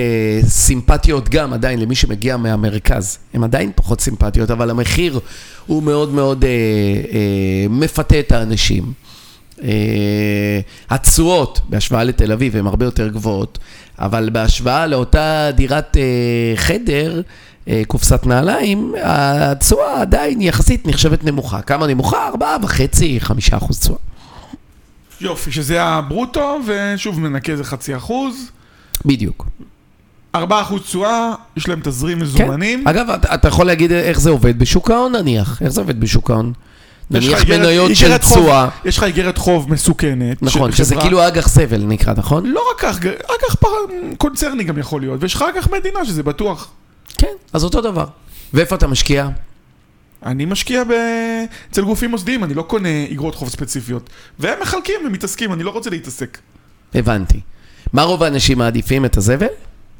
[0.48, 3.18] סימפטיות גם עדיין למי שמגיע מהמרכז.
[3.34, 5.20] הן עדיין פחות סימפטיות, אבל המחיר
[5.66, 7.16] הוא מאוד מאוד אה, אה,
[7.70, 8.92] מפתה את האנשים.
[9.62, 10.60] אה,
[10.90, 13.58] התשואות בהשוואה לתל אביב הן הרבה יותר גבוהות,
[13.98, 16.02] אבל בהשוואה לאותה דירת אה,
[16.56, 17.20] חדר,
[17.86, 21.62] קופסת נעליים, התשואה עדיין יחסית נחשבת נמוכה.
[21.62, 22.26] כמה נמוכה?
[22.28, 23.98] ארבעה וחצי, חמישה אחוז תשואה.
[25.20, 28.34] יופי, שזה הברוטו, ושוב מנקה איזה חצי אחוז.
[29.04, 29.46] בדיוק.
[30.34, 32.80] ארבעה אחוז תשואה, יש להם תזרים מזומנים.
[32.84, 32.88] כן.
[32.88, 35.62] אגב, אתה, אתה יכול להגיד איך זה עובד בשוק ההון נניח.
[35.62, 36.52] איך זה עובד בשוק ההון?
[37.10, 38.68] נניח מניות של תשואה.
[38.84, 40.42] יש לך איגרת חוב מסוכנת.
[40.42, 42.46] נכון, שזה כאילו אג"ח זבל נקרא, נכון?
[42.46, 43.68] לא רק אג"ח פר-
[44.18, 46.68] קונצרני גם יכול להיות, ויש לך אג"ח מדינה שזה בטוח.
[47.20, 48.06] כן, אז אותו דבר.
[48.54, 49.28] ואיפה אתה משקיע?
[50.26, 50.90] אני משקיע ב...
[51.70, 54.10] אצל גופים מוסדיים, אני לא קונה איגרות חוב ספציפיות.
[54.38, 56.38] והם מחלקים ומתעסקים, אני לא רוצה להתעסק.
[56.94, 57.40] הבנתי.
[57.92, 59.46] מה רוב האנשים מעדיפים את הזבל?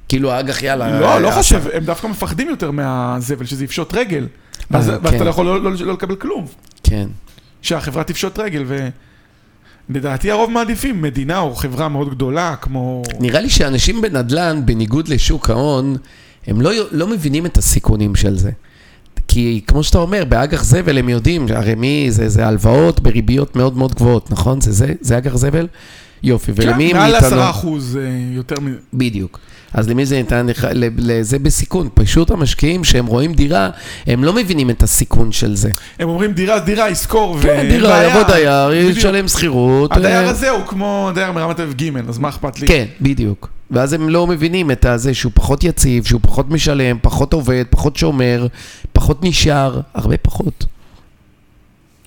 [0.09, 1.01] כאילו האג"ח יאללה.
[1.01, 4.27] לא, לא חושב, הם דווקא מפחדים יותר מהזבל, שזה יפשוט רגל.
[4.71, 5.17] ואז אה, ואז כן.
[5.17, 6.47] אתה לא יכול לא- לא לא לקבל כלום.
[6.83, 7.09] כן.
[7.63, 8.65] שהחברה תפשוט רגל,
[9.89, 13.03] ולדעתי הרוב מעדיפים מדינה או חברה מאוד גדולה, כמו...
[13.21, 15.97] נראה לי שאנשים בנדל"ן, בניגוד לשוק ההון,
[16.47, 18.51] הם לא, לא מבינים את הסיכונים של זה.
[19.29, 23.77] כי כמו שאתה אומר, באג"ח זבל הם יודעים, הרי מי, זה, זה הלוואות בריביות מאוד
[23.77, 24.61] מאוד גבוהות, נכון?
[24.61, 24.93] זה זה?
[25.01, 25.67] זה אג"ח זבל?
[26.23, 28.03] יופי, ולמי כן, מעל מאיתנו- עשרה אחוז אה,
[28.37, 28.67] יותר מ...
[28.95, 29.39] בדיוק.
[29.75, 30.47] אז למי זה ניתן?
[30.97, 31.89] לזה בסיכון.
[31.95, 33.71] פשוט המשקיעים שהם רואים דירה,
[34.07, 35.71] הם לא מבינים את הסיכון של זה.
[35.99, 38.11] הם אומרים דירה, דירה, יזכור, כן, ואין דירה, בעיה.
[38.11, 38.73] יבוא דייר.
[38.73, 39.93] ישלם שכירות.
[39.93, 42.67] הדייר אה, הזה הוא כמו דייר מרמת אביב ג', אז מה אכפת לי?
[42.67, 43.49] כן, בדיוק.
[43.71, 47.97] ואז הם לא מבינים את הזה שהוא פחות יציב, שהוא פחות משלם, פחות עובד, פחות
[47.97, 48.47] שומר,
[48.93, 50.65] פחות נשאר, הרבה פחות.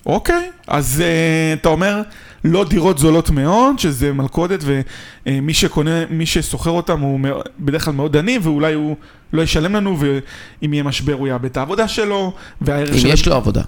[0.06, 2.02] אוקיי, אז uh, אתה אומר,
[2.44, 4.60] לא דירות זולות מאוד, שזה מלכודת,
[5.26, 7.20] ומי שקונה, מי ששוכר אותם הוא
[7.60, 8.96] בדרך כלל מאוד עני, ואולי הוא
[9.32, 13.06] לא ישלם לנו, ואם יהיה משבר הוא יאבד את העבודה שלו, והערך אם של...
[13.06, 13.62] יש לו עבודה.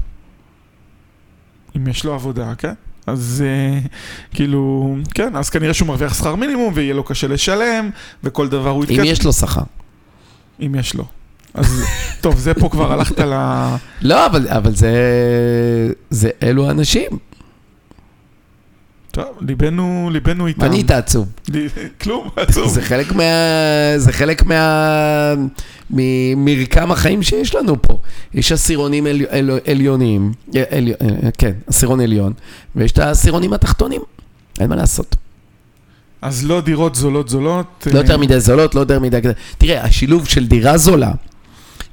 [1.77, 2.72] אם יש לו עבודה, כן?
[3.07, 3.88] אז uh,
[4.35, 7.90] כאילו, כן, אז כנראה שהוא מרוויח שכר מינימום, ויהיה לו קשה לשלם,
[8.25, 9.07] וכל דבר הוא אם יתקע.
[9.07, 9.62] יש לו שכר.
[10.61, 11.05] אם יש לו.
[11.54, 11.82] אז
[12.20, 13.32] טוב, זה פה כבר הלכת ל...
[14.02, 14.92] לא, אבל, אבל זה,
[16.11, 17.11] זה אלו האנשים.
[19.11, 20.61] טוב, ליבנו, ליבנו איתם.
[20.61, 21.28] מה נהיית עצוב?
[22.00, 22.68] כלום, עצוב.
[22.68, 23.22] זה חלק מה...
[23.96, 25.35] זה חלק מה...
[25.90, 27.98] ממרקם החיים שיש לנו פה.
[28.35, 29.24] יש עשירונים עלי...
[29.28, 29.50] על...
[29.66, 30.32] עליונים,
[30.70, 30.92] עלי...
[31.38, 32.32] כן, עשירון עליון,
[32.76, 34.00] ויש את העשירונים התחתונים.
[34.61, 35.16] אין מה לעשות.
[36.22, 37.87] אז לא דירות זולות זולות.
[37.87, 39.20] לא אה, יותר מדי זולות, לא יותר מדי...
[39.59, 41.12] תראה, השילוב של דירה זולה,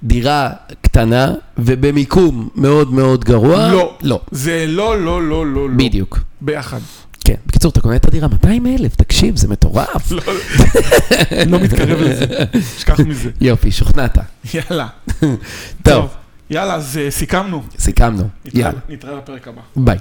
[0.03, 0.49] דירה
[0.81, 3.97] קטנה, ובמיקום מאוד מאוד גרוע, לא.
[4.01, 4.21] לא.
[4.31, 5.75] זה לא, לא, לא, לא, לא.
[5.77, 6.19] בדיוק.
[6.41, 6.79] ביחד.
[7.25, 7.33] כן.
[7.45, 10.11] בקיצור, אתה קונה את הדירה 200 אלף, תקשיב, זה מטורף.
[10.11, 10.21] לא,
[11.47, 12.25] לא מתקרב לזה.
[12.79, 13.29] שכח מזה.
[13.41, 14.17] יופי, שוכנעת.
[14.53, 14.87] יאללה.
[15.83, 16.09] טוב,
[16.49, 17.63] יאללה, אז אה, סיכמנו.
[17.79, 18.23] סיכמנו.
[18.53, 19.61] יאללה, נתראה בפרק הבא.
[19.75, 19.97] ביי.